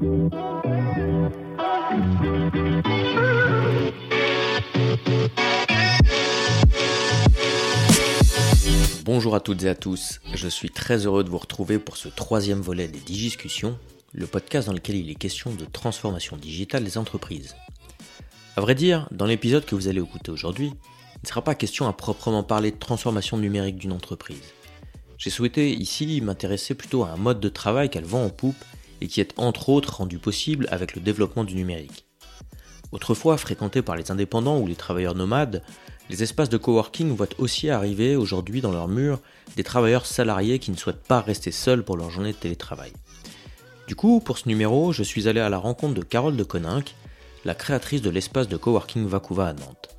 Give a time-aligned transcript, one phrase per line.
[0.00, 0.54] Bonjour
[9.34, 12.62] à toutes et à tous, je suis très heureux de vous retrouver pour ce troisième
[12.62, 13.78] volet des Digiscussions,
[14.14, 17.54] le podcast dans lequel il est question de transformation digitale des entreprises.
[18.56, 21.86] A vrai dire, dans l'épisode que vous allez écouter aujourd'hui, il ne sera pas question
[21.86, 24.54] à proprement parler de transformation numérique d'une entreprise.
[25.18, 28.64] J'ai souhaité ici m'intéresser plutôt à un mode de travail qu'elle vend en poupe
[29.00, 32.04] et qui est entre autres rendu possible avec le développement du numérique.
[32.92, 35.62] Autrefois fréquenté par les indépendants ou les travailleurs nomades,
[36.08, 39.20] les espaces de coworking voient aussi arriver aujourd'hui dans leurs murs
[39.56, 42.92] des travailleurs salariés qui ne souhaitent pas rester seuls pour leur journée de télétravail.
[43.86, 46.94] Du coup, pour ce numéro, je suis allé à la rencontre de Carole de Coninck,
[47.44, 49.96] la créatrice de l'espace de coworking Vacuva à Nantes.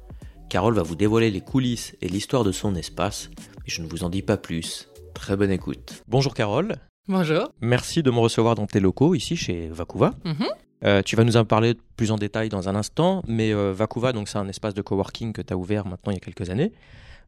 [0.49, 4.03] Carole va vous dévoiler les coulisses et l'histoire de son espace, mais je ne vous
[4.03, 4.89] en dis pas plus.
[5.13, 6.03] Très bonne écoute.
[6.07, 6.75] Bonjour Carole.
[7.07, 7.51] Bonjour.
[7.61, 10.13] Merci de me recevoir dans tes locaux ici chez Vacuva.
[10.23, 10.47] Mhm.
[10.83, 14.13] Euh, tu vas nous en parler plus en détail dans un instant, mais euh, Vacuva,
[14.13, 16.49] donc c'est un espace de coworking que tu as ouvert maintenant il y a quelques
[16.51, 16.71] années.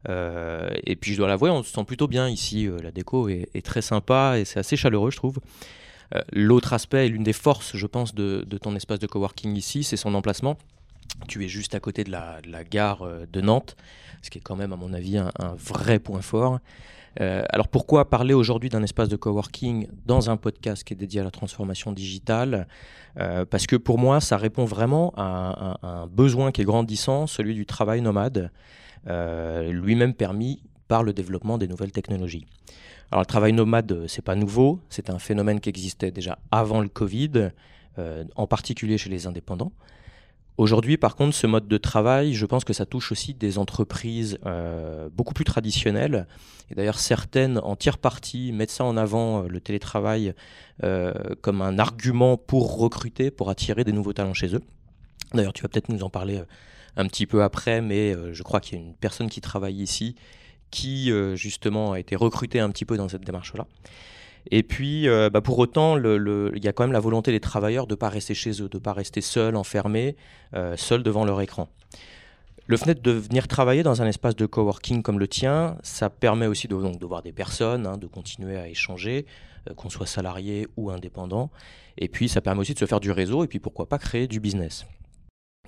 [0.08, 2.68] Euh, et puis je dois l'avouer, on se sent plutôt bien ici.
[2.82, 5.38] la déco est, est, très sympa et c'est assez chaleureux, je trouve.
[6.32, 9.82] L'autre aspect et l'une des forces, je pense, de, de, ton espace de coworking ici,
[9.82, 10.56] c'est son emplacement.
[11.28, 13.76] Tu es juste à côté de la, gare de Nantes,
[14.22, 16.58] ce qui est quand même, à mon avis, un, vrai point fort.
[17.20, 21.20] Euh, alors pourquoi parler aujourd'hui d'un espace de coworking dans un podcast qui est dédié
[21.20, 22.66] à la transformation digitale?
[23.18, 27.54] Euh, Parce que pour moi, ça répond vraiment à un, besoin qui est grandissant, celui
[27.54, 28.50] du travail nomade,
[29.06, 32.46] euh, lui-même permis par le développement des nouvelles technologies.
[33.10, 36.88] Alors le travail nomade, c'est pas nouveau, c'est un phénomène qui existait déjà avant le
[36.88, 37.50] Covid,
[37.98, 39.72] euh, en particulier chez les indépendants.
[40.56, 44.38] Aujourd'hui, par contre, ce mode de travail, je pense que ça touche aussi des entreprises
[44.46, 46.28] euh, beaucoup plus traditionnelles.
[46.70, 50.32] Et d'ailleurs, certaines en tirent parti, mettent ça en avant, euh, le télétravail,
[50.84, 54.62] euh, comme un argument pour recruter, pour attirer des nouveaux talents chez eux.
[55.32, 56.40] D'ailleurs, tu vas peut-être nous en parler
[56.96, 60.14] un petit peu après, mais je crois qu'il y a une personne qui travaille ici
[60.70, 63.66] qui, justement, a été recrutée un petit peu dans cette démarche-là.
[64.50, 67.86] Et puis, euh, bah pour autant, il y a quand même la volonté des travailleurs
[67.86, 70.16] de ne pas rester chez eux, de ne pas rester seuls, enfermés,
[70.54, 71.68] euh, seuls devant leur écran.
[72.66, 76.46] Le fait de venir travailler dans un espace de coworking comme le tien, ça permet
[76.46, 79.26] aussi de, voir des personnes, hein, de continuer à échanger,
[79.68, 81.50] euh, qu'on soit salarié ou indépendant.
[81.98, 84.26] Et puis, ça permet aussi de se faire du réseau et puis, pourquoi pas, créer
[84.26, 84.86] du business.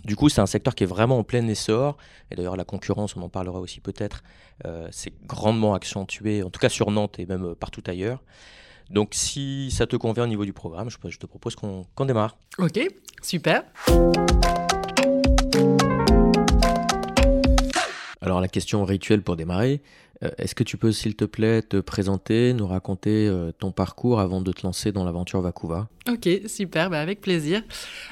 [0.05, 1.97] Du coup, c'est un secteur qui est vraiment en plein essor.
[2.31, 4.23] Et d'ailleurs, la concurrence, on en parlera aussi peut-être,
[4.67, 8.23] euh, c'est grandement accentué, en tout cas sur Nantes et même partout ailleurs.
[8.91, 12.05] Donc si ça te convient au niveau du programme, je, je te propose qu'on qu
[12.07, 12.37] démarre.
[12.59, 12.79] Ok,
[13.23, 13.65] super.
[18.21, 19.83] Alors la question rituelle pour démarrer,
[20.39, 24.41] est-ce que tu peux s'il te plaît te présenter, nous raconter euh, ton parcours avant
[24.41, 27.63] de te lancer dans l'aventure Vacuva Ok, super, bah avec plaisir.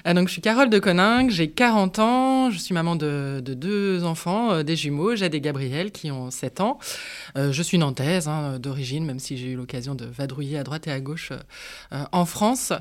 [0.09, 3.55] Euh, donc je suis Carole de Coninck, j'ai 40 ans, je suis maman de, de
[3.55, 6.81] deux enfants, euh, des jumeaux, Jade et Gabriel qui ont 7 ans.
[7.39, 10.89] Euh, je suis nantaise hein, d'origine, même si j'ai eu l'occasion de vadrouiller à droite
[10.89, 11.31] et à gauche
[11.93, 12.73] en France.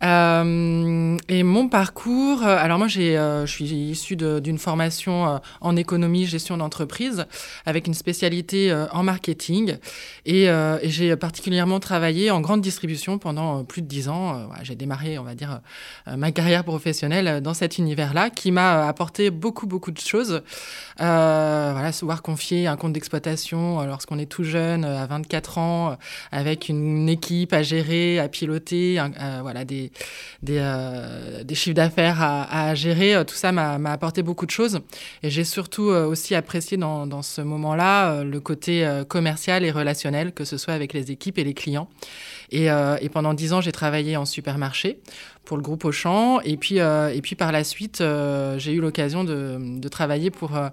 [0.00, 7.26] et mon parcours, alors moi je suis issue d'une formation en économie, gestion d'entreprise,
[7.66, 9.76] avec une spécialité en marketing.
[10.26, 15.18] Et, et j'ai particulièrement travaillé en grande distribution pendant plus de 10 ans j'ai démarré,
[15.18, 15.60] on va dire,
[16.08, 20.42] euh, ma carrière professionnelle dans cet univers-là, qui m'a apporté beaucoup, beaucoup de choses.
[21.00, 25.58] Euh, voilà, se voir confier un compte d'exploitation euh, lorsqu'on est tout jeune, à 24
[25.58, 25.96] ans,
[26.30, 29.90] avec une équipe à gérer, à piloter, euh, voilà, des,
[30.42, 34.80] des, euh, chiffres d'affaires à, à, gérer, tout ça m'a apporté beaucoup de choses.
[35.22, 38.51] Et j'ai surtout aussi apprécié dans, dans ce moment-là le côté
[39.08, 41.88] commercial et relationnel, que ce soit avec les équipes et les clients.
[42.52, 45.00] Et, euh, et pendant dix ans, j'ai travaillé en supermarché
[45.44, 46.40] pour le groupe Auchan.
[46.42, 50.56] Et puis, euh, et puis par la suite, euh, j'ai eu l'occasion de, travailler pour,
[50.56, 50.68] euh,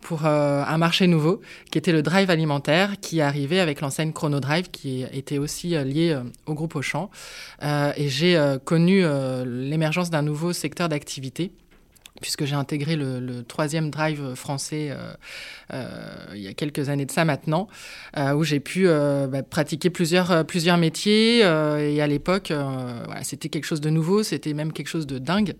[0.00, 1.40] pour euh, un marché nouveau,
[1.70, 6.18] qui était le drive alimentaire, qui arrivait avec l'enseigne Chrono Drive, qui était aussi lié
[6.46, 7.10] au groupe Auchan.
[7.62, 9.02] et j'ai connu
[9.44, 11.52] l'émergence d'un nouveau secteur d'activité
[12.20, 15.12] puisque j'ai intégré le, troisième drive français euh,
[15.72, 15.86] euh,
[16.34, 17.68] il y a quelques années de ça maintenant,
[18.16, 21.38] euh, où j'ai pu bah, pratiquer plusieurs, plusieurs métiers.
[21.38, 22.52] Et à l'époque,
[23.22, 25.54] c'était quelque chose de nouveau, c'était même quelque chose de dingue,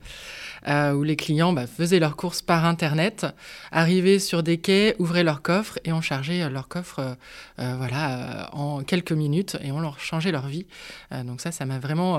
[0.67, 3.27] où les clients bah, faisaient leurs courses par Internet,
[3.71, 7.17] arrivaient sur des quais, ouvraient leurs coffres et on chargeait leurs coffres
[7.57, 10.67] voilà, en quelques minutes et on leur changeait leur vie.
[11.25, 12.19] donc ça, ça m'a vraiment,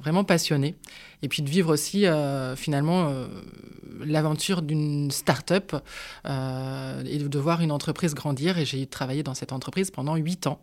[0.00, 0.74] vraiment passionné.
[1.22, 2.04] Et puis de vivre aussi,
[2.56, 3.12] finalement
[4.04, 5.74] l'aventure d'une start-up
[6.24, 8.58] et de voir une entreprise grandir.
[8.58, 10.60] Et j'ai travaillé dans cette entreprise pendant huit ans.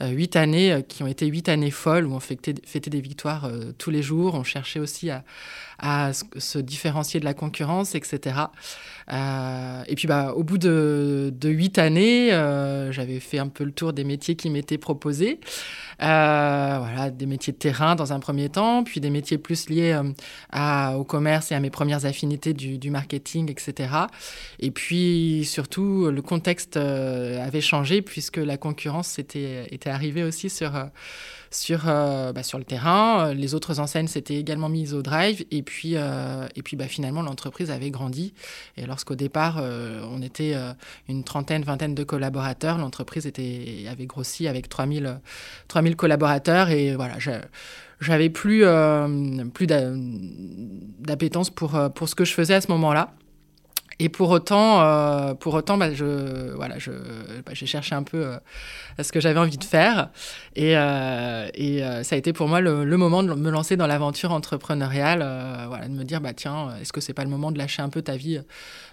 [0.00, 3.90] huit années qui ont été huit années folles où on fêtait, fêtait des victoires tous
[3.90, 4.34] les jours.
[4.34, 5.24] On cherchait aussi à,
[5.78, 8.36] à se différencier de la concurrence, etc.
[9.12, 13.72] Euh, et puis, bah, au bout de huit années, euh, j'avais fait un peu le
[13.72, 15.40] tour des métiers qui m'étaient proposés.
[16.02, 19.98] Euh, voilà, des métiers de terrain dans un premier temps, puis des métiers plus liés
[20.96, 23.90] au commerce et à mes premières affinités du, marketing, etc.
[24.58, 30.72] Et puis, surtout, le contexte avait changé puisque la concurrence était arrivée aussi sur
[31.50, 33.32] sur, euh, bah, sur le terrain.
[33.34, 35.44] Les autres enseignes s'étaient également mises au drive.
[35.50, 38.34] Et puis, euh, et puis bah, finalement, l'entreprise avait grandi.
[38.76, 40.54] Et lorsqu'au départ, euh, on était
[41.08, 45.20] une trentaine, vingtaine de collaborateurs, l'entreprise avait grossi avec 3000,
[45.68, 46.70] 3000 collaborateurs.
[46.70, 47.16] Et voilà,
[48.00, 48.64] j'avais plus,
[49.54, 49.66] plus
[51.00, 53.12] d'appétence pour, pour ce que je faisais à ce moment-là.
[54.00, 56.92] Et pour autant, euh, pour autant, bah, je, voilà, je,
[57.44, 58.38] bah, j'ai cherché un peu euh,
[59.02, 60.10] ce que j'avais envie de faire,
[60.54, 64.32] et, euh, et ça a été pour moi le, moment de me lancer dans l'aventure
[64.32, 65.18] entrepreneuriale,
[65.68, 67.88] voilà, de me dire bah tiens, est-ce que c'est pas le moment de lâcher un
[67.88, 68.40] peu ta vie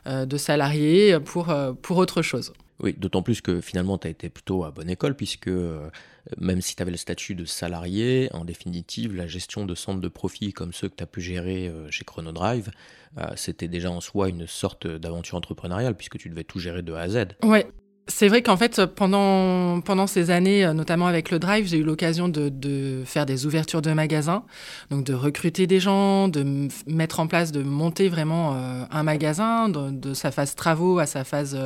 [0.08, 2.54] de salarié pour pour autre chose?
[2.82, 5.90] Oui, d'autant plus que finalement, tu as été plutôt à bonne école, puisque euh,
[6.38, 10.08] même si tu avais le statut de salarié, en définitive, la gestion de centres de
[10.10, 12.72] profit comme ceux que tu as pu gérer euh, chez Chronodrive,
[13.18, 16.94] euh, c'était déjà en soi une sorte d'aventure entrepreneuriale, puisque tu devais tout gérer de
[16.94, 17.28] A à Z.
[17.44, 17.66] Ouais,
[18.08, 21.84] c'est vrai qu'en fait, pendant, pendant ces années, euh, notamment avec le Drive, j'ai eu
[21.84, 24.44] l'occasion de, faire des ouvertures de magasins,
[24.92, 29.70] donc de recruter des gens, de mettre en place, de monter vraiment euh, un magasin,
[29.70, 31.58] de, sa phase travaux à sa phase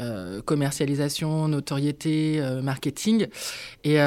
[0.00, 3.28] euh, commercialisation, notoriété, marketing.
[3.84, 3.98] Et,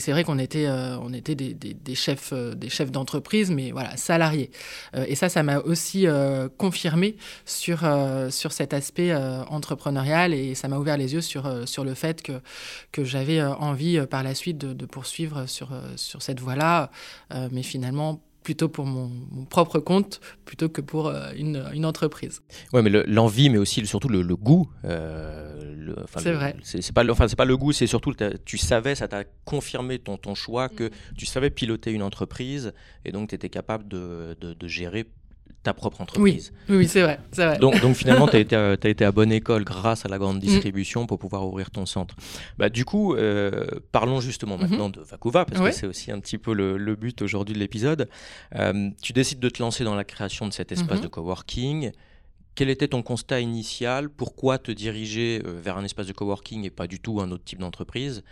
[0.00, 4.50] c'est vrai qu'on était, on était des chefs, des chefs d'entreprise, mais voilà, salariés.
[4.94, 6.06] et ça, ça m'a aussi
[6.56, 7.80] confirmé sur,
[8.30, 12.22] sur cet aspect entrepreneurial et ça m'a ouvert les yeux sur, euh, sur le fait
[12.22, 12.40] que,
[12.92, 16.90] que j'avais euh, envie euh, par la suite de, poursuivre sur, sur cette voie-là,
[17.52, 19.10] mais finalement plutôt pour mon,
[19.44, 22.40] propre compte plutôt que pour une, une, entreprise.
[22.72, 24.70] Ouais, mais l'envie, mais aussi surtout le, goût.
[26.16, 26.56] c'est vrai.
[26.62, 28.14] C'est pas, enfin, c'est pas le goût, c'est surtout
[28.46, 30.90] tu savais, ça t'a confirmé ton, ton choix que mm.
[31.18, 32.72] tu savais piloter une entreprise
[33.04, 35.06] et donc tu étais capable de, de, de gérer
[35.62, 36.52] ta propre entreprise.
[36.68, 39.64] Oui, oui c'est vrai, vrai, Donc, donc finalement, tu as, as, été à bonne école
[39.64, 40.40] grâce à la grande mm.
[40.40, 42.14] distribution pour pouvoir ouvrir ton centre.
[42.58, 44.60] Bah, du coup, euh, parlons justement mm-hmm.
[44.60, 48.08] maintenant de Vacuva, parce que c'est aussi un petit peu le, but aujourd'hui de l'épisode.
[48.54, 51.02] Euh, tu décides de te lancer dans la création de cet espace mm-hmm.
[51.02, 51.92] de coworking.
[52.54, 54.08] Quel était ton constat initial?
[54.08, 57.44] Pourquoi te diriger euh, vers un espace de coworking et pas du tout un autre
[57.44, 58.24] type d'entreprise?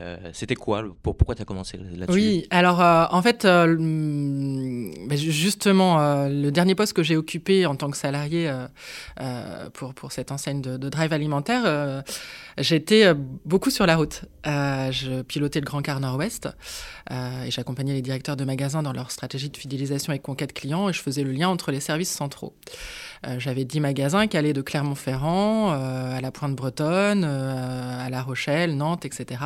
[0.00, 5.18] Euh, C'était quoi Pourquoi tu as commencé là-dessus Oui, alors euh, en fait, mm, ben,
[5.18, 8.52] justement, le dernier poste que j'ai occupé en tant que salarié
[9.74, 12.04] pour, pour cette enseigne de, drive alimentaire,
[12.58, 13.12] j'étais
[13.44, 14.22] beaucoup sur la route.
[14.44, 16.48] je pilotais le Grand Car Nord-Ouest
[17.10, 20.92] et j'accompagnais les directeurs de magasins dans leur stratégie de fidélisation et conquête client et
[20.92, 22.54] je faisais le lien entre les services centraux.
[23.38, 28.76] J'avais 10 magasins qui allaient de Clermont-Ferrand euh, à la Pointe-Bretonne, euh, à La Rochelle,
[28.76, 29.40] Nantes, etc.,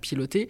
[0.00, 0.48] piloter.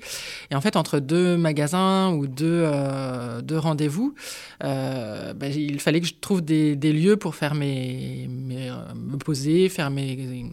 [0.50, 4.14] Et en fait, entre deux magasins ou deux, euh, deux rendez-vous,
[4.61, 10.46] bah, il fallait que je trouve des, lieux pour faire mes, me poser, faire mes,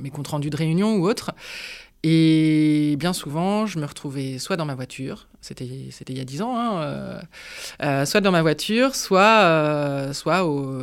[0.00, 1.32] mes comptes rendus de réunion ou autres.
[2.04, 6.40] Et bien souvent, je me retrouvais soit dans ma voiture, c'était il y a dix
[6.40, 7.20] ans, hein, euh,
[7.82, 10.38] euh, soit dans ma voiture, soit, euh, soit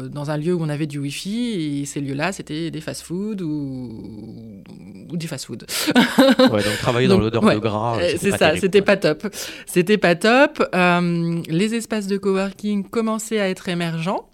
[0.10, 1.82] dans un lieu où on avait du Wi-Fi.
[1.82, 4.64] Et ces lieux-là, c'était des fast-food ou,
[5.12, 5.66] ou du fast-food.
[5.98, 8.00] ouais, donc travailler dans l'odeur de gras.
[8.18, 9.28] C'est ça, c'était pas top.
[9.66, 10.64] C'était pas top.
[10.74, 14.29] les espaces de coworking commençaient à être émergents.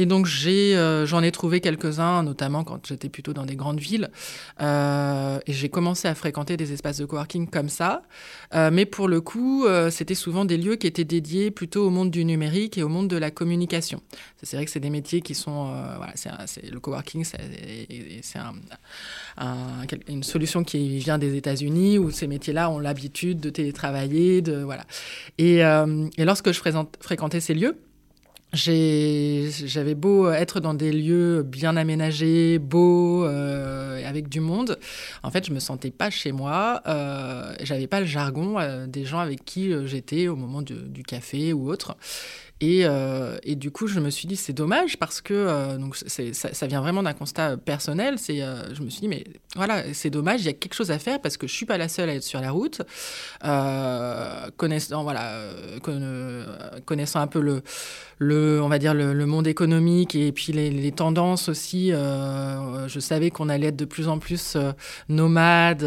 [0.00, 4.08] Et donc euh, j'en ai trouvé quelques-uns, notamment quand j'étais plutôt dans des grandes villes.
[4.62, 8.00] Euh, et j'ai commencé à fréquenter des espaces de coworking comme ça.
[8.54, 12.10] Euh, mais pour le coup, c'était souvent des lieux qui étaient dédiés plutôt au monde
[12.10, 14.00] du numérique et au monde de la communication.
[14.42, 15.66] C'est vrai que c'est des métiers qui sont...
[15.98, 17.38] voilà, c'est, le coworking, c'est,
[20.08, 24.40] une solution qui vient des États-Unis, où ces métiers-là ont l'habitude de télétravailler.
[24.40, 24.86] De, voilà.
[25.36, 25.62] Et
[26.24, 26.60] lorsque je
[27.00, 27.76] fréquentais ces lieux,
[28.52, 34.78] j'avais beau être dans des lieux bien aménagés, beaux, euh, avec du monde,
[35.22, 36.82] en fait, je me sentais pas chez moi.
[36.86, 41.02] Euh, J'avais pas le jargon euh, des gens avec qui euh, j'étais au moment du
[41.04, 41.96] café ou autre.
[42.60, 42.84] Et,
[43.42, 47.02] et, du coup, je me suis dit, c'est dommage parce que donc ça, vient vraiment
[47.02, 48.18] d'un constat personnel.
[48.18, 49.24] C'est, je me suis dit, mais
[49.56, 51.78] voilà, c'est dommage, il y a quelque chose à faire parce que je suis pas
[51.78, 52.82] la seule à être sur la route.
[54.56, 55.40] connaissant, voilà,
[56.84, 57.62] connaissant un peu le,
[58.18, 63.48] le on va dire, le, monde économique et puis les, tendances aussi, je savais qu'on
[63.48, 64.56] allait être de plus en plus
[65.08, 65.82] nomade,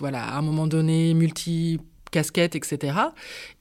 [0.00, 2.96] voilà, à un moment donné, multi casquette, etc.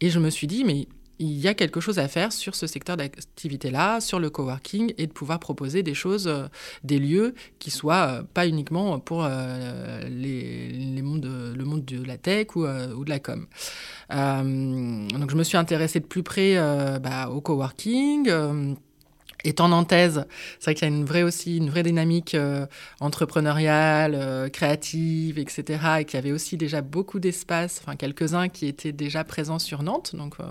[0.01, 0.87] Et je me suis dit, mais
[1.19, 5.07] il y a quelque chose à faire sur ce secteur d'activité-là, sur le coworking, et
[5.07, 6.47] de pouvoir proposer des choses, euh,
[6.83, 12.17] des lieux qui soient euh, pas uniquement pour euh, les, mondes, le monde de la
[12.17, 13.47] tech ou, ou de la com.
[14.09, 16.55] donc je me suis intéressée de plus près
[16.99, 18.75] bah, au coworking
[19.43, 20.25] étant nantaise,
[20.59, 22.65] c'est vrai qu'il y a une vraie aussi une vraie dynamique euh,
[22.99, 25.79] entrepreneuriale, euh, créative, etc.
[25.99, 29.83] Et qu'il y avait aussi déjà beaucoup d'espaces, enfin quelques-uns qui étaient déjà présents sur
[29.83, 30.15] Nantes.
[30.15, 30.43] Donc euh,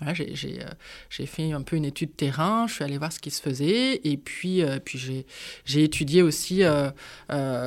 [0.00, 3.40] voilà, j'ai fait un peu une étude terrain, je suis allée voir ce qui se
[3.40, 5.24] faisait, et puis puis
[5.64, 6.62] j'ai étudié aussi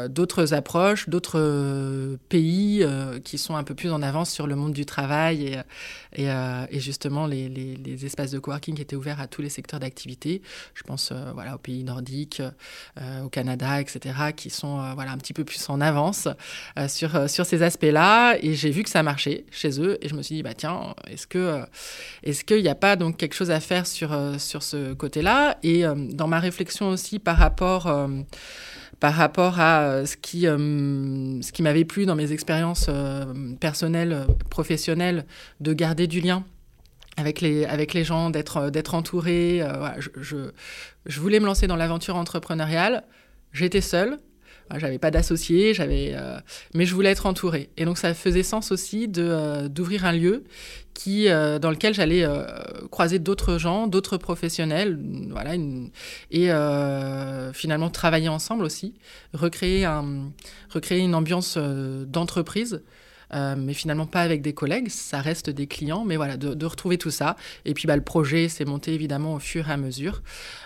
[0.09, 2.85] d'autres approches, d'autres pays
[3.23, 5.59] qui sont un peu plus en avance sur le monde du travail
[6.15, 9.49] et, et, justement les, les, les espaces de coworking qui étaient ouverts à tous les
[9.49, 10.41] secteurs d'activité
[10.73, 12.41] je pense euh, voilà, aux pays nordiques,
[12.99, 16.27] euh, au Canada, etc., qui sont euh, voilà, un petit peu plus en avance
[16.87, 18.37] sur, sur ces aspects-là.
[18.41, 19.97] Et j'ai vu que ça marchait chez eux.
[20.01, 21.27] Et je me suis dit, bah, tiens, est-ce
[22.43, 25.57] qu'il n'y a pas donc quelque chose à faire sur, sur ce côté-là?
[25.63, 27.91] Et dans ma réflexion aussi par rapport
[28.99, 32.89] par rapport à ce qui, ce qui m'avait plu dans mes expériences
[33.59, 35.25] personnelles, professionnelles,
[35.59, 36.43] de garder du lien
[37.17, 39.61] avec les, avec les gens, d'être, euh, d'être entouré.
[39.61, 40.51] Euh, je,
[41.05, 43.03] je, voulais me lancer dans l'aventure entrepreneuriale.
[43.51, 44.19] J'étais seule.
[44.75, 46.39] J'avais pas d'associé, euh,
[46.73, 47.69] mais je voulais être entourée.
[47.77, 50.43] Et donc ça faisait sens aussi de, d'ouvrir un lieu
[50.93, 52.27] qui, dans lequel j'allais
[52.91, 55.55] croiser d'autres gens, d'autres professionnels, voilà,
[56.31, 56.49] et
[57.53, 58.95] finalement travailler ensemble aussi,
[59.33, 60.33] recréer, un,
[60.69, 62.81] recréer une ambiance d'entreprise
[63.33, 66.97] euh, mais finalement pas avec des collègues, ça reste des clients, mais voilà, de, retrouver
[66.97, 67.35] tout ça.
[67.65, 70.21] Et puis bah, le projet s'est monté évidemment au fur et à mesure.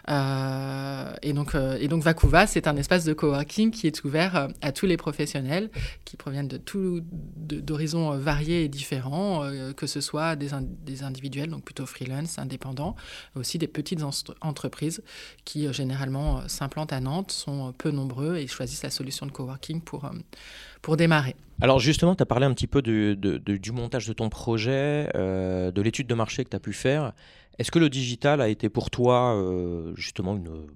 [0.09, 4.49] Euh, et, donc, euh, et donc Vacuva, c'est un espace de coworking qui est ouvert
[4.61, 5.69] à tous les professionnels
[6.05, 9.43] qui proviennent de tout, d'horizons variés et différents,
[9.75, 10.49] que ce soit des,
[10.83, 12.95] des, individuels, donc plutôt freelance, indépendants,
[13.35, 14.01] aussi des petites
[14.41, 15.03] entreprises
[15.45, 20.09] qui généralement s'implantent à Nantes, sont peu nombreux et choisissent la solution de coworking pour
[20.81, 21.35] pour démarrer.
[21.61, 25.81] Alors justement, tu as parlé un petit peu du montage de ton projet, euh, de
[25.81, 27.13] l'étude de marché que tu as pu faire.
[27.59, 30.67] Est-ce que le digital a été pour toi euh, justement une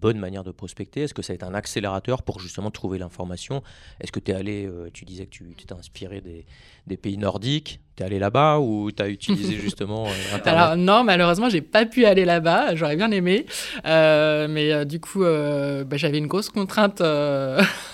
[0.00, 1.02] bonne manière de prospecter?
[1.02, 3.62] Est-ce que ça a été un accélérateur pour justement trouver l'information?
[4.00, 7.80] Est-ce que tu es allé, euh, tu disais que tu t'es inspiré des, pays nordiques?
[7.98, 10.46] T'es allé là-bas ou t'as utilisé justement euh, Internet?
[10.46, 12.76] Alors non, malheureusement, j'ai pas pu aller là-bas.
[12.76, 13.44] J'aurais bien aimé,
[13.86, 17.02] euh, mais euh, du coup, bah, j'avais une grosse contrainte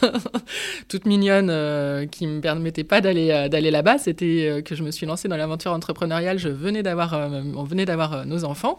[0.88, 3.96] toute mignonne qui me permettait pas d'aller d'aller là-bas.
[3.96, 6.38] C'était que je me suis lancée dans l'aventure entrepreneuriale.
[6.38, 7.14] Je venais d'avoir,
[7.56, 8.78] on venait d'avoir nos enfants,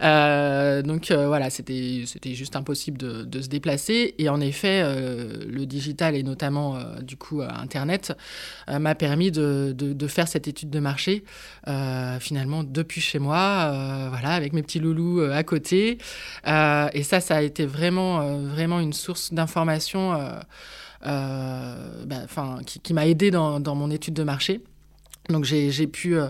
[0.00, 4.14] donc voilà, c'était c'était juste impossible de, de, se déplacer.
[4.16, 8.14] Et en effet, le digital et notamment du coup Internet
[8.68, 11.24] m'a permis de, de, de faire cette étude de marché,
[11.68, 15.98] euh, finalement, depuis chez moi, euh, voilà, avec mes petits loulous euh, à côté.
[16.46, 20.12] et ça, ça a été vraiment, vraiment une source d'information
[21.04, 22.26] bah,
[22.66, 24.62] qui, m'a aidé dans, mon étude de marché.
[25.28, 26.28] Donc j'ai pu euh,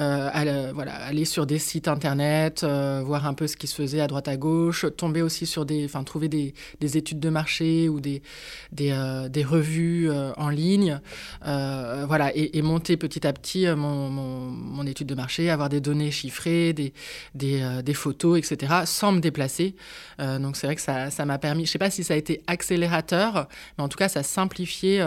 [0.00, 4.06] euh, aller, sur des sites internet, euh, voir un peu ce qui se faisait à
[4.06, 8.00] droite à gauche, tomber aussi sur des, enfin trouver des, des, études de marché ou
[8.00, 8.22] des,
[8.70, 8.94] des,
[9.30, 11.00] des revues en ligne,
[11.42, 16.74] voilà, et, monter petit à petit mon, mon, étude de marché, avoir des données chiffrées,
[16.74, 16.92] des,
[17.34, 19.74] des, des photos, etc., sans me déplacer.
[20.18, 23.48] donc c'est vrai que ça m'a permis, je sais pas si ça a été accélérateur,
[23.78, 25.02] mais en tout cas ça a simplifié,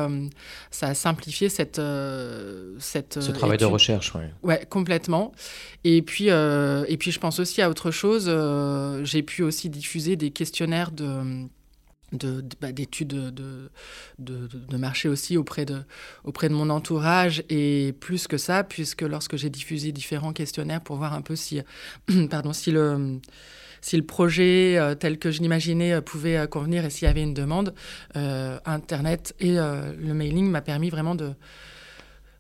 [0.72, 0.94] ça a
[1.50, 1.82] cette,
[2.80, 4.24] cette ce travail de recherche, oui.
[4.44, 5.32] Ouais, complètement.
[5.84, 8.26] Et puis, euh, et puis, je pense aussi à autre chose.
[8.28, 11.48] Euh, j'ai pu aussi diffuser des questionnaires de
[12.62, 13.70] bah, d'études de, de,
[14.20, 15.82] de, de, marché aussi auprès de,
[16.24, 20.96] auprès de mon entourage et plus que ça, puisque lorsque j'ai diffusé différents questionnaires pour
[20.96, 21.62] voir un peu si,
[22.30, 23.20] pardon, si, le,
[23.82, 27.34] si le projet euh, tel que je l'imaginais pouvait convenir et s'il y avait une
[27.34, 27.74] demande,
[28.16, 31.34] Internet et le mailing m'a permis vraiment de,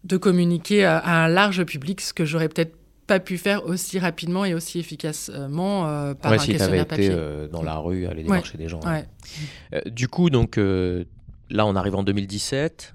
[0.04, 2.76] de communiquer à, un large public, ce que j'aurais peut-être
[3.08, 7.10] pas pu faire aussi rapidement et aussi efficacement euh, par un si questionnaire été, papier.
[7.12, 8.82] Euh, dans la rue, aller démarcher des gens.
[8.86, 12.94] Euh, du coup, donc là, on arrive en 2017.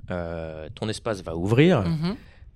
[0.75, 1.85] ton espace va ouvrir.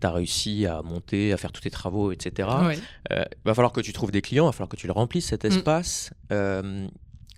[0.00, 2.48] tu as réussi à monter, à faire tous tes travaux, etc.
[2.66, 2.78] Ouais.
[3.12, 5.44] Euh, va falloir que tu trouves des clients, va falloir que tu le remplisses cet
[5.44, 5.48] Mm.
[5.48, 6.10] espace.
[6.32, 6.86] Euh,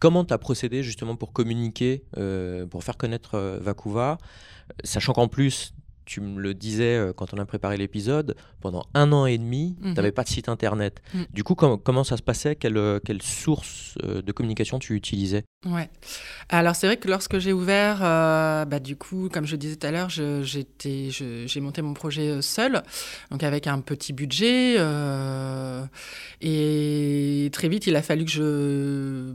[0.00, 4.18] comment tu as procédé justement pour communiquer, euh, pour faire connaître euh, Vakuva,
[4.84, 5.72] sachant qu'en plus,
[6.08, 9.76] tu me le disais euh, quand on a préparé l'épisode, pendant un an et demi,
[9.80, 9.90] Mhm.
[9.90, 11.02] tu n'avais pas de site internet.
[11.14, 11.18] Mm.
[11.34, 12.56] Du coup, com- comment ça se passait?
[12.56, 15.44] Quelle, euh, quelle source euh, de communication tu utilisais?
[15.66, 15.90] Ouais.
[16.48, 19.86] Alors c'est vrai que lorsque j'ai ouvert, euh, bah, du coup, comme je disais tout
[19.86, 22.82] à l'heure, j'ai monté mon projet seul,
[23.30, 24.76] donc avec un petit budget.
[24.78, 25.84] euh,
[26.40, 29.34] et très vite, il a fallu que je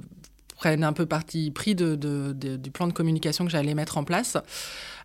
[0.55, 3.97] prenne un peu parti pris de, de- de- du plan de communication que j'allais mettre
[3.97, 4.37] en place.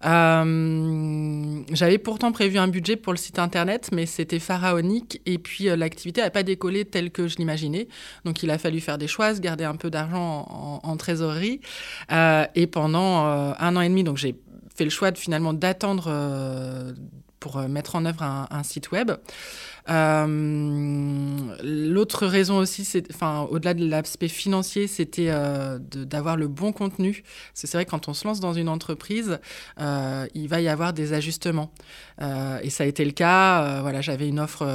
[0.04, 5.68] Euh, J'avais pourtant prévu un budget pour le site internet, mais c'était pharaonique et puis
[5.68, 7.86] euh, l'activité n'a pas décollé telle que je l'imaginais.
[8.24, 11.60] Donc il a fallu faire des choix, garder un peu d'argent en, trésorerie.
[12.10, 14.34] Euh, et pendant euh, un an et demi, donc j'ai
[14.74, 16.12] fait le choix de finalement d'attendre
[17.38, 19.12] pour mettre en œuvre un site web.
[19.90, 27.24] Euh, L'autre raison aussi, enfin, au-delà de l'aspect financier, c'était euh, d'avoir le bon contenu.
[27.54, 29.38] C'est vrai quand on se lance dans une entreprise,
[29.80, 31.72] euh, il va y avoir des ajustements.
[32.62, 33.80] Et ça a été le cas.
[33.80, 34.66] Voilà, j'avais une offre,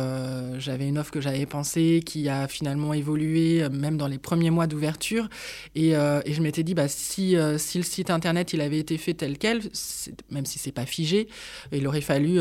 [0.59, 4.65] j'avais une offre que j'avais pensée, qui a finalement évolué, même dans les premiers mois
[4.65, 5.27] d'ouverture.
[5.75, 9.37] Et, je m'étais dit, bah, si, si le site internet il avait été fait tel
[9.37, 9.61] quel,
[10.31, 11.27] même si c'est pas figé,
[11.73, 12.39] il aurait fallu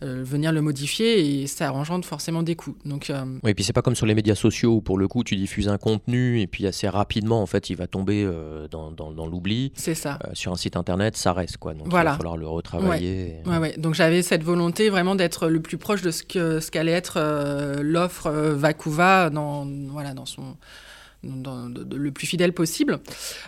[0.00, 2.76] venir le modifier et ça engendre forcément des coûts.
[2.84, 5.06] Donc euh, Oui, et puis c'est pas comme sur les médias sociaux où pour le
[5.08, 8.66] coup tu diffuses un contenu et puis assez rapidement en fait il va tomber euh,
[8.68, 9.72] dans, dans- dans l'oubli.
[9.76, 10.18] c'est ça.
[10.26, 11.74] Euh, sur un site internet, ça reste quoi.
[11.74, 13.42] Donc il va falloir le retravailler.
[13.44, 13.74] et- Ouais, ouais.
[13.78, 17.18] Donc j'avais cette volonté vraiment d'être le plus proche de ce que ce qu'allait être
[17.82, 20.56] l'offre Vakuva dans voilà dans son
[21.24, 23.00] le plus fidèle possible.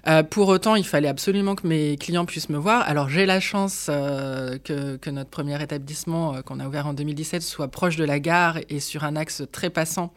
[0.06, 2.82] Euh, pour autant, il fallait absolument que mes clients puissent me voir.
[2.88, 7.42] Alors j'ai la chance euh, que, notre premier établissement euh, qu'on a ouvert en 2017
[7.42, 10.12] soit proche de la gare et sur un axe très passant.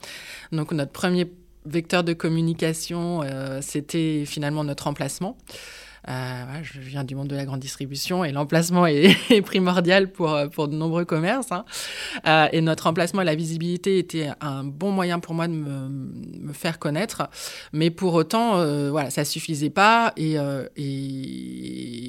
[0.51, 1.31] Donc notre premier
[1.65, 3.22] vecteur de communication,
[3.62, 5.38] c'était finalement notre emplacement.
[6.10, 10.48] Euh, je viens du monde de la grande distribution et l'emplacement est, primordial pour, euh,
[10.48, 11.51] pour de nombreux commerces.
[11.51, 11.65] hein.
[12.27, 16.53] Euh, et notre emplacement et la visibilité étaient un bon moyen pour moi de me,
[16.53, 17.29] faire connaître.
[17.72, 20.13] Mais pour autant, voilà, ça suffisait pas.
[20.17, 20.38] Et,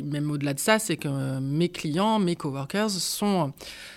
[0.05, 3.53] même au-delà de ça, c'est que mes clients, mes coworkers sont,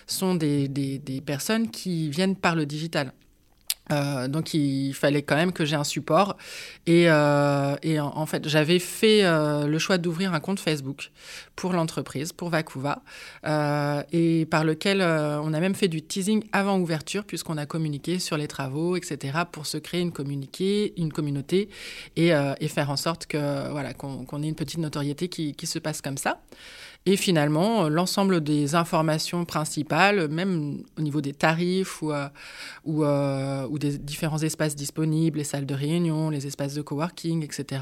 [0.06, 3.12] sont des personnes qui viennent par le digital.
[3.91, 6.38] Euh, donc il fallait quand même que j'ai un support
[6.86, 11.12] et, euh, et en, fait j'avais fait euh, le choix d'ouvrir un compte Facebook
[11.56, 13.02] pour l'entreprise, pour Vakuva,
[13.45, 18.19] euh, et par lequel on a même fait du teasing avant ouverture puisqu'on a communiqué
[18.19, 19.39] sur les travaux, etc.
[19.52, 20.13] pour se créer une,
[20.97, 21.69] une communauté
[22.15, 22.32] et,
[22.67, 26.39] faire en sorte que voilà qu'on ait une petite notoriété qui se passe comme ça.
[27.10, 32.28] Et finalement, euh, l'ensemble des informations principales, même au niveau des tarifs ou, euh,
[32.86, 37.82] euh, ou des différents espaces disponibles, les salles de réunion, les espaces de coworking, etc.,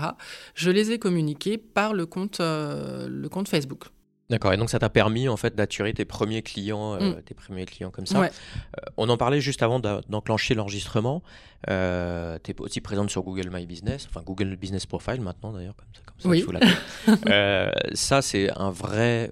[0.53, 3.85] je les ai communiqués par le compte, le compte Facebook.
[4.29, 4.51] D'accord.
[4.53, 7.21] Et donc ça t'a permis en fait d'attirer tes premiers clients, euh, Mm.
[7.23, 8.19] tes premiers clients comme ça.
[8.21, 8.29] Ouais.
[8.77, 11.21] Euh, on en parlait juste avant d'enclencher l'enregistrement.
[11.69, 15.75] Euh, tu es aussi présente sur Google My Business, enfin Google Business Profile maintenant d'ailleurs,
[15.75, 16.41] comme ça, comme ça Oui.
[16.41, 16.51] faut.
[17.29, 19.29] Euh, ça, c'est un vrai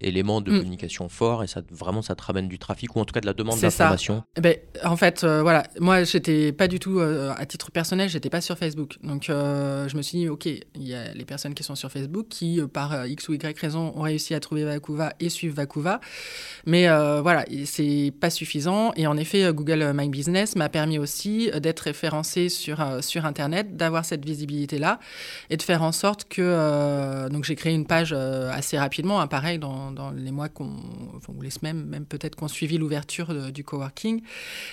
[0.00, 0.58] élément de Mm.
[0.58, 3.26] communication fort et ça, vraiment, ça te ramène du trafic ou en tout cas de
[3.26, 4.22] la demande d'information.
[4.36, 8.40] Eh ben, en fait, voilà, moi, j'étais pas du tout, à titre personnel, j'étais pas
[8.40, 8.96] sur Facebook.
[9.02, 12.26] Donc, je me suis dit, OK, il y a les personnes qui sont sur Facebook
[12.28, 16.00] qui, par X ou Y raison, ont réussi à trouver Vakuva et suivre Vakuva.
[16.66, 18.92] Mais euh, voilà, c'est pas suffisant.
[18.96, 23.00] Et en effet, euh, Google My Business m'a permis aussi euh, d'être référencé sur, euh,
[23.00, 24.98] sur Internet, d'avoir cette visibilité-là
[25.50, 26.42] et de faire en sorte que.
[26.42, 30.70] euh, donc, j'ai créé une page euh, assez rapidement, hein, pareil, dans, les mois qu'on,
[31.28, 34.22] ou les semaines, même peut-être qu'on suivi l'ouverture du coworking.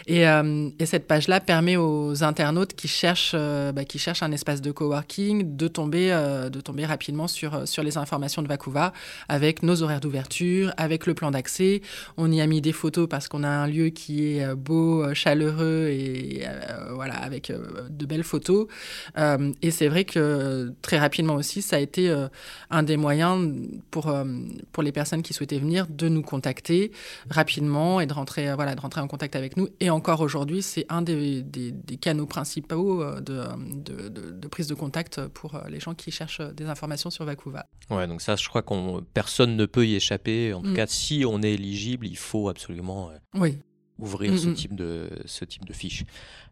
[0.08, 4.32] Et, euh, et cette page-là permet aux internautes qui cherchent, euh, bah, qui cherchent un
[4.32, 8.85] espace de coworking de tomber, euh, de tomber rapidement sur, sur les informations de Vakuva
[9.30, 11.82] avec nos horaires d'ouverture, avec le plan d'accès.
[12.18, 15.04] On y a mis des photos parce qu'on a un lieu qui est euh, beau,
[15.04, 18.68] euh, chaleureux et euh, voilà, avec de belles photos.
[19.62, 22.14] Et c'est vrai que très rapidement aussi, ça a été
[22.70, 23.54] un des moyens
[23.92, 24.14] pour,
[24.72, 26.92] pour les personnes qui souhaitaient venir de nous contacter
[27.30, 29.70] rapidement et de rentrer, voilà, de rentrer en contact avec nous.
[29.80, 31.46] Et encore aujourd'hui, c'est un des,
[32.02, 33.44] canaux principaux de,
[33.80, 37.66] de, prise de contact pour les gens qui cherchent des informations sur Vakuva.
[37.90, 38.75] Ouais, donc ça, je crois qu'on
[39.14, 40.54] personne ne peut y échapper.
[40.54, 40.76] En tout Mm.
[40.76, 43.58] cas, si on est éligible, il faut absolument euh, Oui.
[44.00, 44.54] ouvrir Mm, ce, mm.
[44.54, 46.04] type de, ce type de fiche.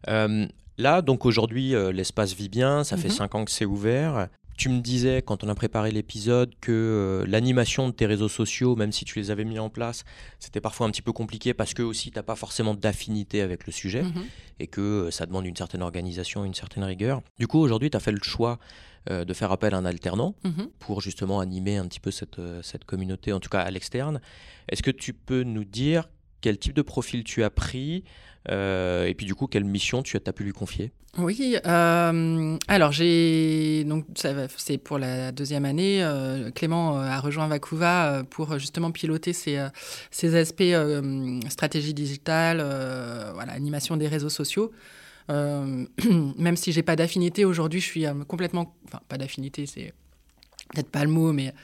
[0.08, 0.46] Euh,
[0.78, 2.84] là, donc aujourd'hui, euh, l'espace vit bien.
[2.84, 3.14] Ça fait Mhm.
[3.14, 4.28] cinq ans que c'est ouvert.
[4.56, 8.76] Tu me disais quand on a préparé l'épisode que euh, l'animation de tes réseaux sociaux,
[8.76, 10.04] même si tu les avais mis en place,
[10.38, 13.66] c'était parfois un petit peu compliqué parce que aussi tu n'as pas forcément d'affinité avec
[13.66, 14.24] le sujet Mhm.
[14.60, 17.22] et que euh, ça demande une certaine organisation, une certaine rigueur.
[17.38, 18.58] Du coup, aujourd'hui, tu as fait le choix
[19.10, 20.68] euh, de faire appel à un alternant Mhm.
[20.78, 24.20] pour justement animer un petit peu cette, cette communauté, en tout cas à l'externe.
[24.68, 26.08] Est-ce que tu peux nous dire
[26.40, 28.04] quel type de profil tu as pris
[28.50, 30.92] euh, et puis du coup, quelle mission tu as, pu lui confier?
[31.16, 34.04] Oui, euh, alors j'ai donc
[34.56, 36.02] c'est pour la deuxième année.
[36.02, 39.64] euh, Clément a rejoint Vacuva pour justement piloter ces,
[40.10, 40.62] ces aspects
[41.48, 42.58] stratégie digitale,
[43.34, 44.72] voilà, animation des réseaux sociaux.
[45.28, 49.94] Même si j'ai pas d'affinité aujourd'hui, je suis complètement, enfin pas d'affinité, c'est
[50.74, 51.54] peut-être pas le mot, mais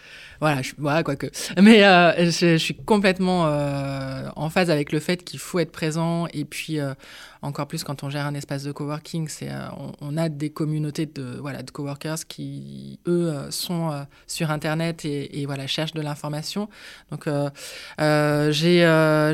[0.41, 1.27] voilà, je, voilà quoique.
[1.61, 6.27] Mais euh, je, suis complètement euh, en phase avec le fait qu'il faut être présent
[6.33, 6.95] et puis euh,
[7.43, 10.51] encore plus quand on gère un espace de coworking, c'est euh, on, on a des
[10.51, 15.67] communautés de voilà de coworkers qui eux euh, sont euh, sur internet et, et voilà
[15.67, 16.69] cherchent de l'information.
[17.11, 18.81] Donc j'ai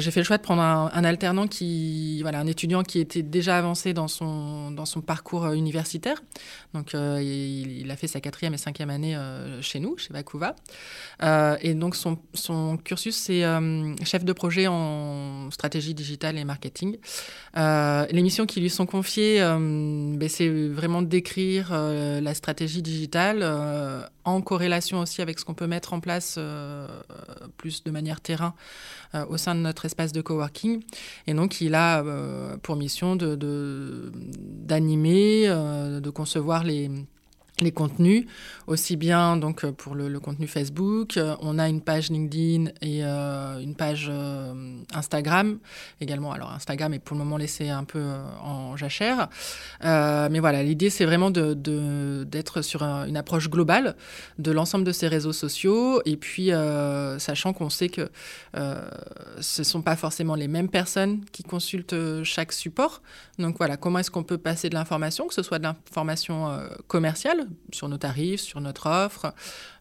[0.00, 3.58] j'ai fait le choix de prendre un, alternant qui voilà un étudiant qui était déjà
[3.58, 6.22] avancé dans son dans son parcours universitaire.
[6.74, 9.18] Donc il, il a fait sa quatrième et cinquième année
[9.60, 10.54] chez nous, chez Vacuva.
[11.22, 12.18] Euh, et donc son,
[12.84, 16.98] cursus, c'est euh, chef de projet en stratégie digitale et marketing.
[17.56, 23.42] Euh, les missions qui lui sont confiées, ben, c'est vraiment d'écrire la stratégie digitale
[24.24, 26.38] en corrélation aussi avec ce qu'on peut mettre en place
[27.56, 28.54] plus de manière terrain
[29.28, 30.82] au sein de notre espace de coworking.
[31.26, 32.02] Et donc il a
[32.62, 36.90] pour mission de- de- d'animer, euh, de concevoir les
[37.60, 38.26] les contenus,
[38.66, 43.02] aussi bien donc euh, pour le, contenu Facebook, euh, on a une page LinkedIn et
[43.02, 44.10] euh, une page
[44.92, 45.58] Instagram
[46.00, 46.32] également.
[46.32, 48.02] Alors Instagram est pour le moment laissé un peu
[48.42, 49.28] en jachère,
[49.82, 53.96] mais voilà, l'idée c'est vraiment de- d'être sur un- une approche globale
[54.38, 56.50] de l'ensemble de ces réseaux sociaux et puis
[57.18, 58.10] sachant qu'on sait que
[59.40, 63.02] ce sont pas forcément les mêmes personnes qui consultent chaque support.
[63.38, 66.68] Donc voilà, comment est-ce qu'on peut passer de l'information, que ce soit de l'information euh,
[67.72, 69.34] sur nos tarifs, sur notre offre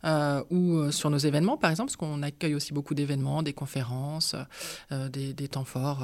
[0.04, 3.54] euh, ou euh, sur nos événements par exemple, parce qu'on accueille aussi beaucoup d'événements, des
[3.54, 4.36] conférences,
[4.91, 6.04] euh, des, des temps forts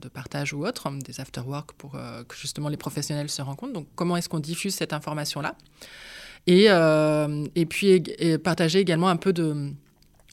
[0.00, 3.72] de partage ou autres, des after-work pour que justement les professionnels se rencontrent.
[3.72, 5.54] Donc comment est-ce qu'on diffuse cette information-là?
[6.46, 8.02] Et, et puis
[8.42, 9.72] partager également un peu de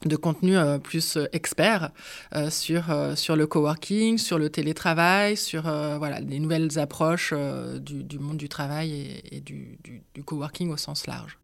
[0.04, 1.90] de contenu euh, plus euh, expert
[2.34, 2.84] euh, sur,
[3.16, 7.32] sur le coworking, sur le télétravail, sur voilà, les nouvelles approches
[7.80, 9.78] du, monde du travail et, du,
[10.14, 11.38] du coworking au sens large.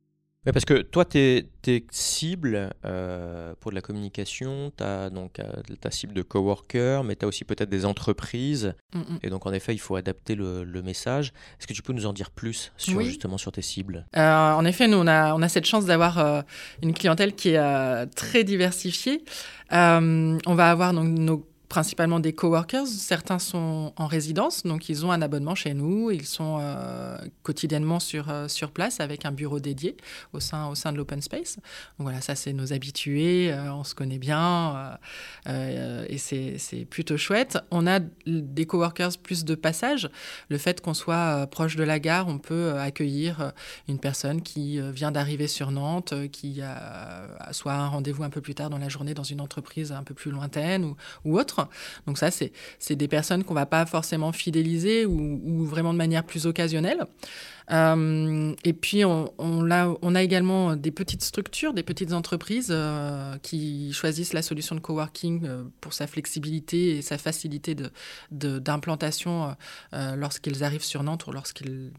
[0.45, 5.39] Ouais, parce que toi, tes, tes cibles euh, pour de la communication, tu as donc
[5.39, 5.45] euh,
[5.81, 8.75] ta cible de coworker, mais tu as aussi peut-être des entreprises.
[8.93, 9.19] Mm, mm.
[9.23, 11.33] Et donc, en effet, il faut adapter le, le message.
[11.61, 13.05] Est-ce que tu peux nous en dire plus sur Oui.
[13.05, 14.05] justement sur tes cibles?
[14.17, 16.43] Euh, en effet, nous, on a, on a cette chance d'avoir euh,
[16.83, 19.23] une clientèle qui est très diversifiée.
[19.71, 22.87] On va avoir donc nos principalement des coworkers.
[22.87, 26.11] Certains sont en résidence, donc ils ont un abonnement chez nous.
[26.11, 29.97] Ils sont euh, quotidiennement sur, euh, sur place avec un bureau dédié
[30.35, 31.57] au sein, au sein de l'open space.
[31.97, 34.99] Donc voilà, ça c'est nos habitués, euh, on se connaît bien
[35.47, 37.57] et c'est plutôt chouette.
[37.71, 40.11] On a des coworkers plus de passage.
[40.51, 43.53] Le fait qu'on soit proche de la gare, on peut accueillir
[43.89, 48.55] une personne qui vient d'arriver sur Nantes, qui a soit un rendez-vous un peu plus
[48.55, 51.62] tard dans la journée dans une entreprise un peu plus lointaine ou, ou autre.
[52.07, 56.47] Donc ça, c'est des personnes qu'on va pas forcément fidéliser ou, vraiment de manière plus
[56.47, 57.05] occasionnelle.
[57.71, 62.69] Euh, et puis, on, on, a, on a également des petites structures, des petites entreprises
[62.71, 67.91] euh, qui choisissent la solution de coworking euh, pour sa flexibilité et sa facilité de-
[68.33, 69.55] de- d'implantation
[69.95, 71.93] euh, lorsqu'ils arrivent sur Nantes ou lorsqu'ils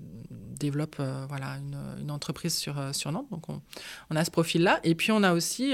[0.60, 3.28] développent voilà, une, une entreprise sur, sur Nantes.
[3.32, 3.62] Donc, on,
[4.10, 4.80] on a ce profil-là.
[4.84, 5.74] Et puis, on a aussi...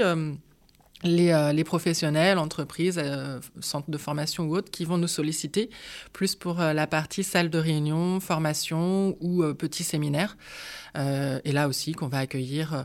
[1.06, 5.70] euh, les, professionnels, entreprises, euh, centres de formation ou autres qui vont nous solliciter
[6.12, 10.36] plus pour euh, la partie salle de réunion, formation ou petits séminaires.
[10.96, 12.84] Euh, et là aussi qu'on va accueillir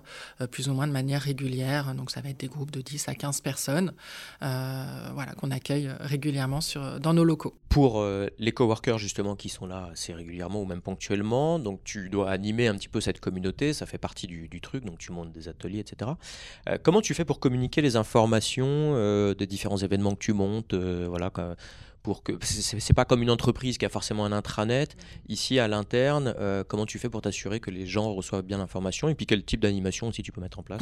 [0.51, 1.93] plus ou moins de manière régulière.
[1.95, 3.93] Donc ça va être des groupes de 10 à 15 personnes
[4.39, 7.55] voilà, qu'on accueille régulièrement sur, dans nos locaux.
[7.69, 8.05] Pour
[8.37, 12.67] les coworkers justement qui sont là assez régulièrement ou même ponctuellement, donc tu dois animer
[12.67, 15.79] un petit peu cette communauté, ça fait partie du, truc, donc tu montes des ateliers,
[15.79, 16.11] etc.
[16.83, 18.04] Comment tu fais pour communiquer les informations
[18.95, 21.31] euh, des différents événements que tu montes euh, voilà,
[22.03, 24.95] pour que c'est- pas comme une entreprise qui a forcément un intranet.
[25.27, 29.09] Ici à l'interne, euh, comment tu fais pour t'assurer que les gens reçoivent bien l'information
[29.09, 30.81] et puis quel type d'animation aussi tu peux mettre en place?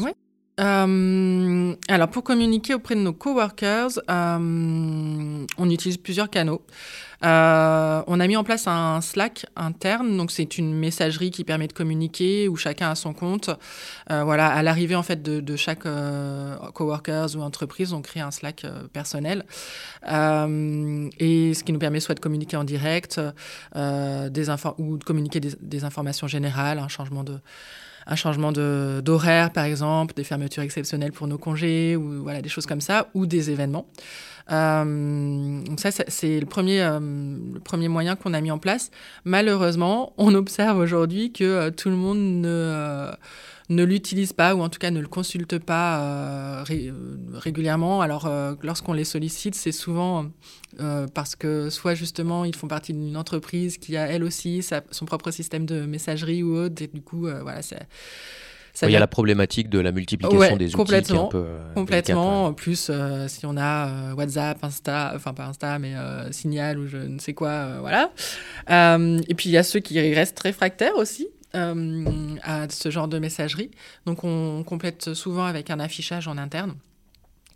[0.59, 6.61] Euh, alors, pour communiquer auprès de nos coworkers, euh, on utilise plusieurs canaux.
[7.23, 11.67] Euh, on a mis en place un Slack interne, donc c'est une messagerie qui permet
[11.67, 13.49] de communiquer où chacun a son compte.
[14.09, 15.87] voilà, à l'arrivée en fait de, chaque
[16.73, 19.45] coworkers ou entreprise, on crée un Slack personnel
[20.05, 23.19] et ce qui nous permet soit de communiquer en direct,
[23.75, 23.77] ou
[24.97, 27.39] de communiquer des, informations générales, un changement de
[28.05, 28.51] un
[29.01, 33.07] d'horaire, par exemple, des fermetures exceptionnelles pour nos congés, ou voilà, des choses comme ça,
[33.13, 33.87] ou des événements.
[34.51, 38.91] Euh, donc ça, c'est le premier, euh, le premier moyen qu'on a mis en place.
[39.25, 43.11] Malheureusement, on observe aujourd'hui que euh, tout le monde ne
[43.69, 46.63] ne l'utilise pas ou en tout cas ne le consulte pas
[47.33, 48.01] régulièrement.
[48.01, 48.29] Alors
[48.61, 50.25] lorsqu'on les sollicite, c'est souvent
[51.13, 55.31] parce que soit justement ils font partie d'une entreprise qui a elle aussi son propre
[55.31, 57.87] système de messagerie ou autre et du coup voilà c'est
[58.81, 61.47] il y a la problématique de la multiplication des outils complètement, qui est un peu
[61.75, 62.45] complètement.
[62.45, 62.91] En plus,
[63.27, 65.93] si on a WhatsApp, Insta, enfin pas Insta, mais
[66.31, 68.11] Signal ou je ne sais quoi, voilà.
[68.69, 71.27] et puis il y a ceux qui restent très fractaires aussi.
[71.55, 73.69] Euh, à ce genre de messagerie.
[74.07, 76.73] Donc on complète souvent avec un affichage en interne.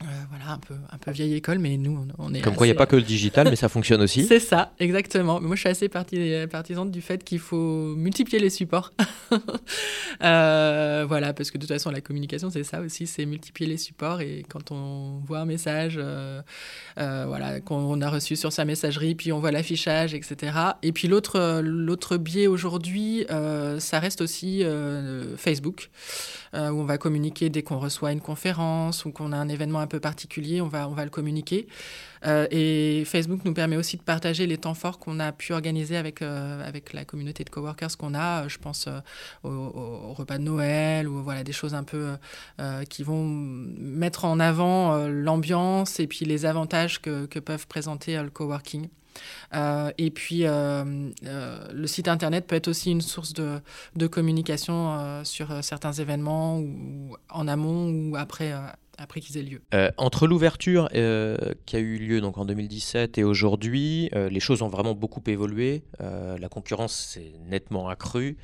[0.04, 2.42] Euh, voilà, un peu, un peu vieille école, mais nous, on, est.
[2.42, 4.24] Comme quoi, il n'y a pas que le digital, mais ça fonctionne aussi.
[4.28, 5.42] C'est ça, exactement.
[5.42, 8.94] Moi, je suis assez partisane du fait qu'il faut multiplier les supports.
[10.24, 13.78] Euh, voilà, parce que de toute façon, la communication, c'est ça aussi, c'est multiplier les
[13.78, 14.22] supports.
[14.22, 16.42] Et quand on voit un message, euh,
[16.96, 20.58] voilà, qu'on a reçu sur sa messagerie, puis on voit l'affichage, etc.
[20.82, 23.28] Et puis l'autre, l'autre biais aujourd'hui,
[23.78, 24.64] ça reste aussi
[25.38, 25.92] Facebook,
[26.56, 29.90] où on va communiquer dès qu'on reçoit une conférence ou qu'on a un événement un
[29.90, 31.68] peu particulier, on va, on va le communiquer.
[32.26, 35.96] Euh, et Facebook nous permet aussi de partager les temps forts qu'on a pu organiser
[35.96, 38.44] avec, euh, avec la communauté de coworkers qu'on a.
[38.44, 38.90] Euh, je pense
[39.44, 42.18] au, repas de Noël ou voilà, des choses un peu
[42.90, 48.90] qui vont mettre en avant l'ambiance et puis les avantages que, peuvent présenter le coworking.
[49.54, 53.60] et puis, le site internet peut être aussi une source de,
[53.96, 58.54] de communication sur certains événements, ou, en amont ou après,
[58.98, 59.62] après qu'ils aient lieu.
[59.74, 64.40] Euh, entre l'ouverture euh, qui a eu lieu donc en 2017 et aujourd'hui, euh, les
[64.40, 65.84] choses ont vraiment beaucoup évolué.
[66.00, 68.38] la concurrence s'est nettement accrue.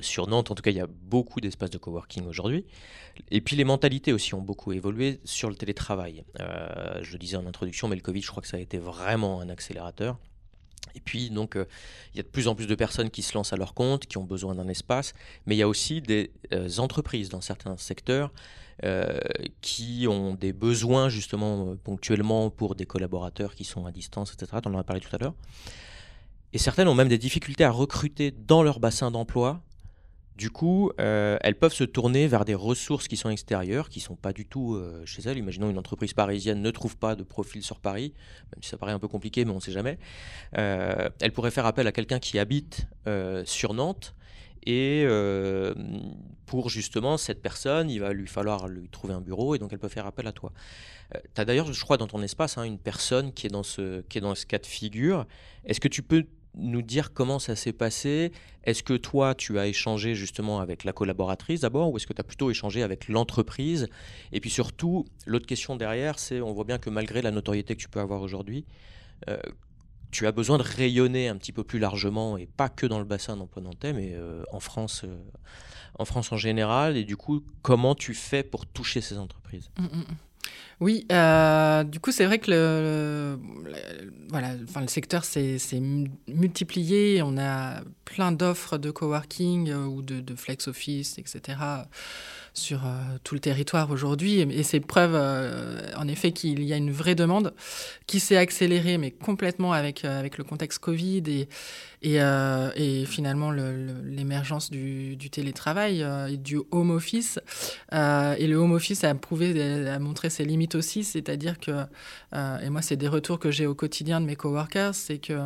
[0.00, 2.64] sur Nantes, en tout cas, il y a beaucoup d'espaces de coworking aujourd'hui.
[3.30, 6.24] Et puis les mentalités aussi ont beaucoup évolué sur le télétravail.
[6.38, 9.40] je le disais en introduction, mais le Covid, je crois que ça a été vraiment
[9.40, 10.18] un accélérateur.
[10.94, 13.52] Et puis, donc, il y a de plus en plus de personnes qui se lancent
[13.52, 15.14] à leur compte, qui ont besoin d'un espace,
[15.46, 16.30] mais il y a aussi des
[16.78, 18.30] entreprises dans certains secteurs
[18.84, 19.20] euh,
[19.60, 24.60] qui ont des besoins justement euh, ponctuellement pour des collaborateurs qui sont à distance, etc.
[24.64, 25.34] On en a parlé tout à l'heure.
[26.52, 29.62] Et certaines ont même des difficultés à recruter dans leur bassin d'emploi.
[30.36, 34.04] Du coup, euh, elles peuvent se tourner vers des ressources qui sont extérieures, qui ne
[34.04, 35.38] sont pas du tout chez elles.
[35.38, 38.14] Imaginons une entreprise parisienne ne trouve pas de profil sur Paris,
[38.54, 39.98] même si ça paraît un peu compliqué, mais on ne sait jamais.
[40.52, 42.86] elle pourrait faire appel à quelqu'un qui habite
[43.44, 44.14] sur Nantes
[44.64, 45.74] et euh,
[46.46, 49.78] pour justement cette personne, il va lui falloir lui trouver un bureau et donc elle
[49.78, 50.52] peut faire appel à toi.
[51.14, 53.64] Euh, tu as d'ailleurs, je crois, dans ton espace, hein, une personne qui est, dans
[53.64, 55.26] ce, qui est dans ce cas de figure.
[55.64, 58.32] Est-ce que tu peux nous dire comment ça s'est passé
[58.64, 62.20] Est-ce que toi, tu as échangé justement avec la collaboratrice d'abord ou est-ce que tu
[62.20, 63.88] as plutôt échangé avec l'entreprise?
[64.32, 67.80] Et puis surtout, l'autre question derrière, c'est on voit bien que malgré la notoriété que
[67.80, 68.66] tu peux avoir aujourd'hui,
[69.28, 69.38] euh,
[70.10, 73.06] tu as besoin de rayonner un petit peu plus largement et pas que dans le
[73.06, 75.16] bassin d'emploi nantais, mais euh, en France, euh,
[75.98, 76.96] en France en général.
[76.98, 79.70] Et du coup, comment tu fais pour toucher ces entreprises?
[79.78, 80.16] Mmh, mmh, mmh.
[80.80, 83.38] Oui, euh, du coup, c'est vrai que le,
[84.30, 85.58] voilà, enfin, le secteur s'est
[86.26, 87.22] multiplié.
[87.22, 91.56] On a plein d'offres de coworking ou de, flex office, etc
[92.54, 92.90] sur euh,
[93.24, 94.40] tout le territoire aujourd'hui.
[94.40, 97.54] Et, c'est preuve, euh, en effet, qu'il y a une vraie demande
[98.06, 101.48] qui s'est accélérée, mais complètement avec, euh, avec le contexte Covid et,
[102.02, 107.38] et, et finalement l'émergence du, du, télétravail et du home office.
[107.92, 111.70] et le home office a prouvé, a montré ses limites aussi, c'est-à-dire que,
[112.34, 115.38] et moi, c'est des retours que j'ai au quotidien de mes coworkers, c'est que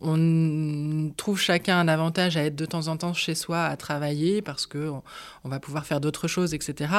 [0.00, 4.42] on trouve chacun un avantage à être de temps en temps chez soi à travailler
[4.42, 4.90] parce que
[5.44, 6.92] on, va pouvoir faire d'autres choses, etc.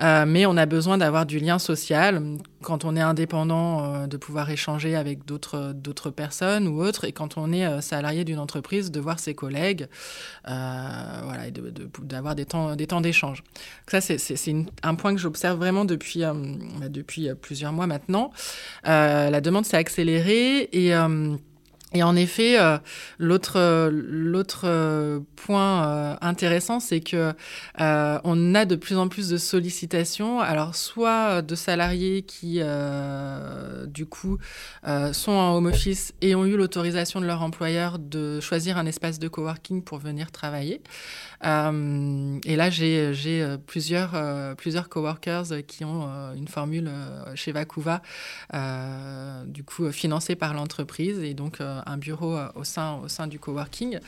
[0.00, 2.22] Euh, mais on a besoin d'avoir du lien social
[2.62, 7.12] quand on est indépendant, euh, de pouvoir échanger avec d'autres d'autres personnes ou autres, et
[7.12, 9.88] quand on est euh, salarié d'une entreprise, de voir ses collègues,
[10.44, 11.52] voilà, et
[12.02, 13.42] d'avoir des temps des temps d'échange.
[13.88, 18.30] Ça c'est un point que j'observe vraiment depuis bah, depuis plusieurs mois maintenant.
[18.84, 20.94] la demande s'est accélérée et
[21.94, 22.78] Et en effet, euh,
[23.18, 23.58] l'autre
[24.64, 27.32] euh, point euh, intéressant, c'est que
[27.78, 30.40] on a de plus en plus de sollicitations.
[30.40, 32.60] Alors soit de salariés qui,
[33.92, 34.38] du coup,
[35.12, 39.18] sont en home office et ont eu l'autorisation de leur employeur de choisir un espace
[39.18, 40.80] de coworking pour venir travailler.
[41.42, 46.90] et là, j'ai plusieurs plusieurs coworkers qui ont une formule
[47.34, 48.02] chez Vacuva,
[49.46, 53.98] du coup financée par l'entreprise et donc un bureau euh, au sein, du coworking,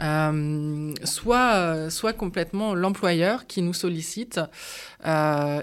[0.00, 4.40] euh, soit, euh, soit complètement l'employeur qui nous sollicite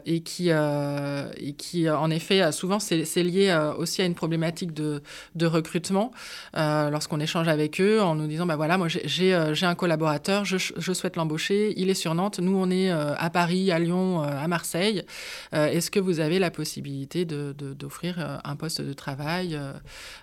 [0.06, 5.02] et, qui, et qui, en effet, souvent, c'est lié aussi à une problématique de,
[5.42, 6.12] recrutement
[6.54, 11.16] lorsqu'on échange avec eux en nous disant, bah voilà, moi j'ai un collaborateur, je, souhaite
[11.16, 15.04] l'embaucher, il est sur Nantes, nous on est à Paris, à Lyon, à Marseille.
[15.52, 19.60] Est-ce que vous avez la possibilité d'offrir de, un poste de travail,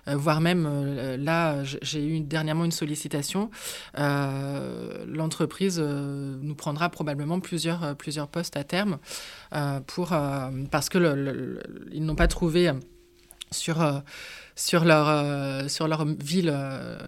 [0.07, 3.49] voire même là, j'ai eu dernièrement une sollicitation.
[3.97, 8.97] Euh, l'entreprise euh, nous prendra probablement plusieurs, euh, plusieurs postes à terme
[9.87, 10.09] pour,
[10.71, 11.59] parce que
[11.91, 12.71] ils n'ont pas trouvé
[13.51, 14.03] sur
[14.55, 16.53] sur leur sur leur ville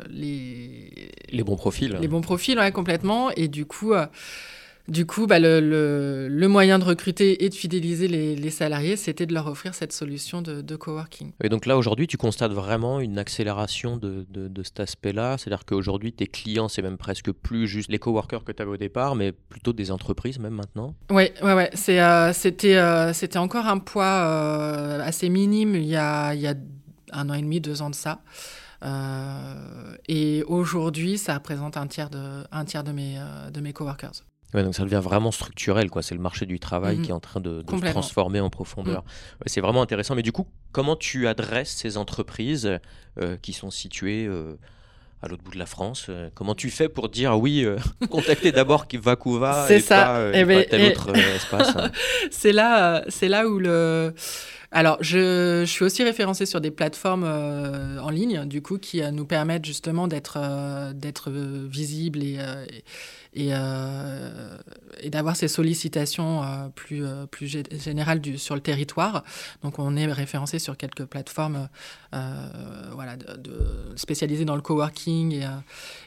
[0.09, 1.97] les les bons profils.
[1.99, 3.31] les bons profils ouais, complètement.
[3.31, 3.93] Et du coup
[4.87, 9.47] du coup, bah, le, moyen de recruter et de fidéliser les, salariés, c'était de leur
[9.47, 11.31] offrir cette solution de, coworking.
[11.43, 14.25] Et donc là, aujourd'hui, tu constates vraiment une accélération de,
[14.63, 15.37] cet aspect-là.
[15.37, 18.77] C'est-à-dire qu'aujourd'hui, tes clients, c'est même presque plus juste les coworkers que tu avais au
[18.77, 20.95] départ, mais plutôt des entreprises même maintenant.
[21.09, 21.71] Oui, ouais, ouais.
[21.89, 26.47] Euh, c'était, euh, c'était encore un poids euh, assez minime il y, a, il y
[26.47, 26.55] a
[27.11, 28.21] un an et demi, deux ans de ça.
[30.07, 33.17] et aujourd'hui, ça représente un tiers de, un tiers de mes,
[33.53, 36.01] de mes coworkers donc ça devient vraiment structurel, quoi.
[36.01, 37.03] C'est le marché du travail mhm.
[37.03, 39.03] qui est en train de, se transformer en profondeur.
[39.03, 39.43] Mhm.
[39.45, 40.15] c'est vraiment intéressant.
[40.15, 42.79] Mais du coup, comment tu adresses ces entreprises
[43.19, 44.57] euh, qui sont situées euh,
[45.21, 47.65] à l'autre bout de la France euh, Comment tu fais pour dire oui,
[48.09, 50.03] contactez d'abord Vacuva et ça.
[50.03, 51.91] pas, eh ben, tel autre espace hein
[52.31, 54.13] C'est là, c'est là où le
[54.73, 59.65] alors, je, suis aussi référencée sur des plateformes en ligne, du coup, qui nous permettent
[59.65, 62.39] justement d'être d'être visibles et,
[63.33, 64.57] et, euh,
[64.99, 69.23] et d'avoir ces sollicitations euh, plus, euh, plus générales du, sur le territoire.
[69.63, 71.69] Donc on est référencé sur quelques plateformes
[72.93, 75.47] voilà, de, spécialisées dans le coworking et,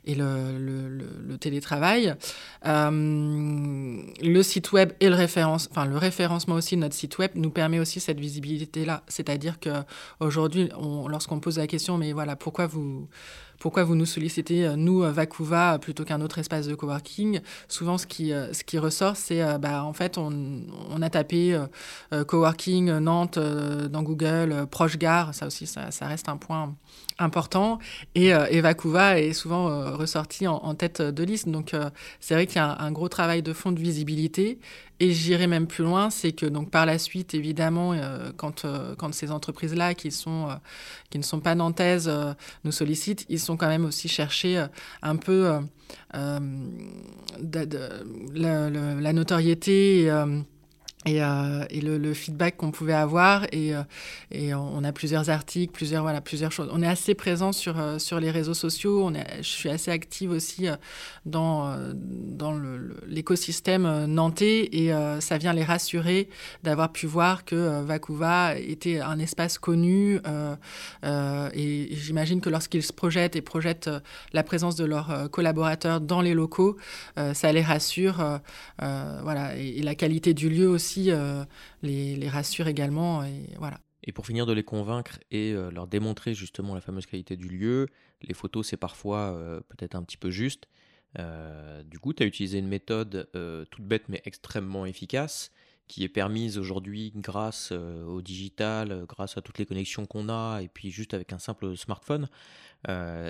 [0.05, 2.15] et le, le, télétravail.
[2.63, 7.51] le site web et le, référence, enfin, le référencement aussi de notre site web nous
[7.51, 9.03] permet aussi cette visibilité-là.
[9.09, 10.69] C'est-à-dire qu'aujourd'hui,
[11.09, 13.09] lorsqu'on pose la question, mais voilà, pourquoi vous
[13.59, 17.41] pourquoi vous nous sollicitez, euh, nous, euh, Vacuva, plutôt qu'un autre espace de coworking?
[17.69, 20.33] Souvent, ce qui, euh, ce qui ressort, c'est, bah, en fait, on,
[20.91, 21.59] on a tapé
[22.27, 26.75] coworking Nantes dans Google, proche gare, ça aussi, ça, ça reste un point
[27.19, 27.79] important.
[28.15, 31.49] Et, et Vacuva est souvent ressorti en, tête de liste.
[31.49, 31.75] Donc,
[32.21, 34.59] c'est vrai qu'il y a un, gros travail de fond de visibilité.
[35.01, 37.95] Et j'irai même plus loin, c'est que donc par la suite, évidemment,
[38.37, 38.65] quand,
[38.97, 40.49] quand ces entreprises-là qui, sont,
[41.11, 42.09] qui ne sont pas nantaises
[42.65, 44.67] nous sollicitent, ils sont quand même aussi chercher euh,
[45.03, 45.61] un peu euh,
[46.15, 46.41] euh,
[48.35, 50.11] la, notoriété.
[51.07, 53.83] Euh, et le, le, feedback qu'on pouvait avoir et, euh,
[54.31, 56.71] et, on a plusieurs articles plusieurs voilà plusieurs choses.
[56.73, 59.13] On est assez présent sur euh, sur les réseaux sociaux.
[59.39, 60.67] Je suis assez active aussi
[61.27, 62.59] dans dans
[63.07, 64.69] l'écosystème nantais.
[64.73, 66.29] Et ça vient les rassurer
[66.63, 70.21] d'avoir pu voir que Vacuva était un espace connu
[71.05, 73.91] et, j'imagine que lorsqu'ils se projettent et projettent
[74.33, 76.77] la présence de leurs collaborateurs dans les locaux
[77.17, 78.41] ça les rassure
[78.79, 81.45] voilà et la qualité du lieu aussi euh,
[81.83, 83.25] les, rassure également.
[83.25, 83.81] Et, voilà.
[84.03, 87.49] Et pour finir de les convaincre et euh, leur démontrer justement la fameuse qualité du
[87.49, 87.89] lieu,
[88.23, 90.69] les photos c'est parfois euh, peut-être un petit peu juste.
[91.87, 93.29] du coup, tu as utilisé une méthode
[93.71, 95.53] toute bête mais extrêmement efficace
[95.87, 100.69] qui est permise aujourd'hui grâce au digital, grâce à toutes les connexions qu'on a et
[100.69, 102.29] puis juste avec un simple smartphone.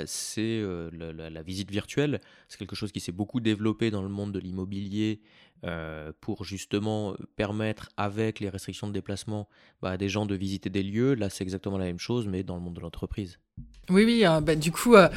[0.06, 0.62] c'est
[0.92, 2.20] la, visite virtuelle.
[2.48, 5.20] C'est quelque chose qui s'est beaucoup développé dans le monde de l'immobilier
[5.66, 9.48] euh, pour justement permettre, avec les restrictions de déplacement,
[9.80, 11.14] bah, à des gens de visiter des lieux.
[11.14, 13.38] Là, c'est exactement la même chose, mais dans le monde de l'entreprise.
[13.88, 14.26] Oui, oui.
[14.26, 15.08] Euh, bah, du coup, euh,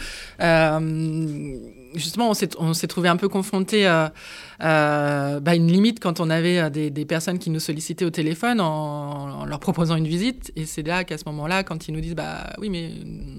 [1.96, 4.14] justement, on s'est trouvé un peu confronté à,
[4.60, 9.46] bah, une limite quand on avait des, des, personnes qui nous sollicitaient au téléphone en,
[9.46, 10.52] leur proposant une visite.
[10.56, 12.92] Et c'est là qu'à ce moment-là, quand ils nous disent bah oui, mais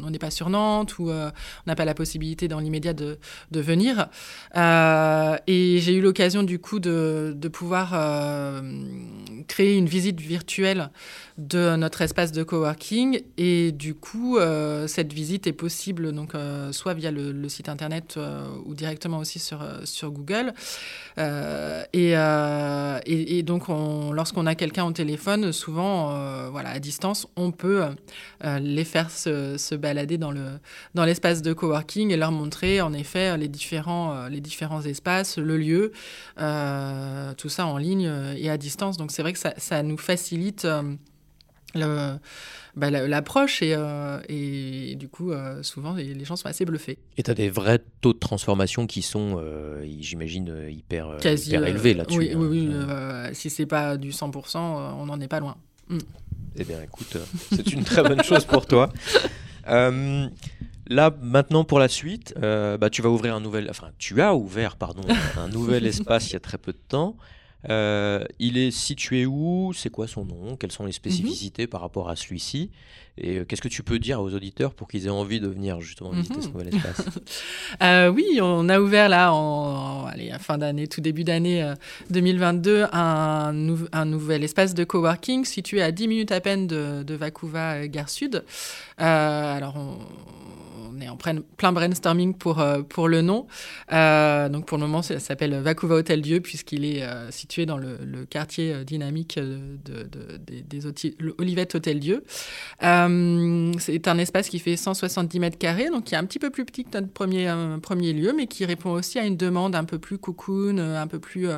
[0.04, 1.32] on n'est pas sur Nantes ou on
[1.66, 3.18] n'a pas la possibilité dans l'immédiat de,
[3.50, 4.08] de, venir.
[4.54, 7.94] et j'ai eu l'occasion du coup de, de pouvoir
[9.46, 10.90] créer une visite virtuelle
[11.38, 13.22] de notre espace de coworking.
[13.36, 18.16] Et du coup, euh, cette visite est possible donc, euh, soit via le, site internet
[18.16, 20.52] euh, ou directement aussi sur, sur Google.
[21.92, 22.12] Et,
[23.06, 27.84] et, donc, lorsqu'on a quelqu'un au téléphone, souvent, voilà, à distance, on peut
[28.44, 30.58] les faire se, se, balader dans, le,
[30.94, 35.56] dans l'espace de coworking et leur montrer en effet les différents, les différents espaces, le
[35.56, 35.92] lieu,
[36.36, 38.96] tout ça en ligne et à distance.
[38.96, 40.66] Donc, c'est vrai que ça, ça nous facilite
[41.74, 46.98] bah, l'approche et, euh, et, du coup euh, souvent les, gens sont assez bluffés.
[47.16, 51.94] Et tu as des vrais taux de transformation qui sont euh, j'imagine hyper, hyper élevés
[51.94, 52.18] là-dessus.
[52.18, 52.74] Oui, oui, oui
[53.32, 55.56] si c'est pas du 100%, on n'en est pas loin.
[55.88, 55.98] Mm.
[56.56, 57.16] Eh bien écoute,
[57.54, 58.90] c'est une très bonne chose pour toi.
[60.90, 64.76] Là, maintenant, pour la suite, bah, tu vas ouvrir un nouvel, enfin, tu as ouvert,
[64.76, 65.02] pardon,
[65.36, 67.16] un nouvel espace il y a très peu de temps.
[67.68, 69.72] Euh, il est situé où?
[69.74, 70.56] C'est quoi son nom?
[70.56, 72.70] Quelles sont les spécificités par rapport à celui-ci?
[73.20, 75.80] Et euh, qu'est-ce que tu peux dire aux auditeurs pour qu'ils aient envie de venir
[75.80, 76.52] justement visiter ce mhm.
[76.52, 77.04] nouvel espace?
[77.82, 81.72] Euh, Oui, on a ouvert là en, allez, fin d'année, tout début d'année
[82.10, 83.52] 2022, un,
[83.92, 88.08] un, nouvel espace de coworking situé à 10 minutes à peine de, de Vancouver, Gare
[88.08, 88.44] Sud.
[88.96, 89.98] alors, on,
[90.98, 93.46] on est en plein brainstorming pour, euh, pour le nom.
[93.92, 97.76] Euh, donc pour le moment, ça s'appelle Vacuva Hôtel Dieu, puisqu'il est euh, situé dans
[97.76, 100.86] le, quartier dynamique de, des, des
[101.38, 102.24] Olivette Hôtel Dieu.
[102.80, 106.64] c'est un espace qui fait 170 mètres carrés, donc qui est un petit peu plus
[106.64, 109.98] petit que notre premier, premier lieu, mais qui répond aussi à une demande un peu
[109.98, 111.48] plus cocoon, un peu plus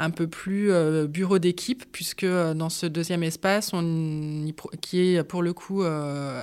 [0.00, 3.72] un peu plus euh, bureau d'équipe, puisque euh, dans ce deuxième espace,
[4.80, 6.42] qui est pour le coup euh,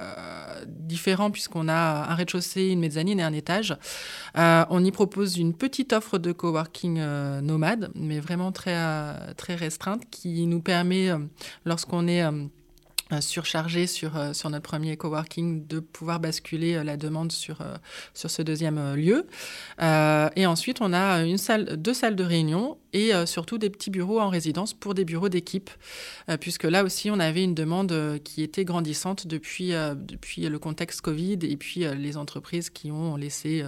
[0.67, 3.75] différent, puisqu'on a un rez-de-chaussée, une mezzanine et un étage,
[4.35, 7.01] on y propose une petite offre de coworking
[7.41, 8.75] nomade, mais vraiment très,
[9.35, 11.09] très restreinte, qui nous permet,
[11.65, 12.23] lorsqu'on est
[13.21, 17.75] surchargé sur, euh, sur notre premier coworking de pouvoir basculer euh, la demande sur, euh,
[18.13, 19.25] sur ce deuxième lieu.
[19.79, 24.19] et ensuite, on a une salle, deux salles de réunion et surtout des petits bureaux
[24.19, 25.69] en résidence pour des bureaux d'équipe,
[26.39, 31.39] puisque là aussi, on avait une demande qui était grandissante depuis, depuis le contexte Covid
[31.43, 33.63] et puis les entreprises qui ont laissé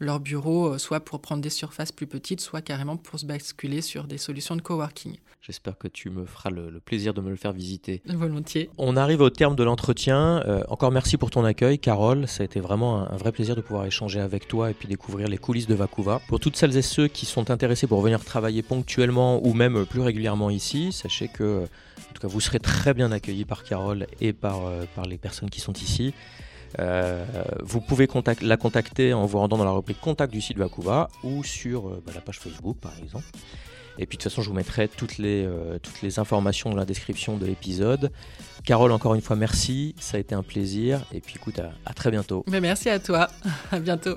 [0.00, 4.04] leurs bureaux soit pour prendre des surfaces plus petites, soit carrément pour se basculer sur
[4.04, 5.16] des solutions de coworking.
[5.40, 8.00] J'espère que tu me feras le, plaisir de me le faire visiter.
[8.06, 8.70] Volontiers.
[8.76, 10.42] On arrive au terme de l'entretien.
[10.46, 12.26] Euh, encore merci pour ton accueil, Carole.
[12.26, 15.28] Ça a été vraiment un, vrai plaisir de pouvoir échanger avec toi et puis découvrir
[15.28, 16.20] les coulisses de Vacuva.
[16.26, 20.00] Pour toutes celles et ceux qui sont intéressés pour venir travailler ponctuellement ou même plus
[20.00, 21.66] régulièrement ici, sachez que
[22.22, 26.12] vous serez très bien accueillis par Carole et par, euh, les personnes qui sont ici.
[26.80, 27.24] Euh,
[27.62, 28.08] vous pouvez
[28.42, 32.12] la contacter en vous rendant dans la rubrique contact du site Vacuva ou sur bah,
[32.12, 33.26] la page Facebook par exemple.
[33.96, 37.46] Et puis de toute façon, je vous mettrai toutes les informations dans la description de
[37.46, 38.10] l'épisode.
[38.64, 39.94] Carole, encore une fois, merci.
[40.00, 41.04] Ça a été un plaisir.
[41.12, 42.44] Et puis écoute, à, très bientôt.
[42.48, 43.28] Mais merci à toi.
[43.70, 44.16] À bientôt.